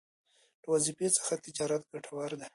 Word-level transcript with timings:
له 0.61 0.67
وظيفې 0.73 1.07
څخه 1.17 1.33
تجارت 1.45 1.81
ګټور 1.93 2.31
دی 2.39 2.47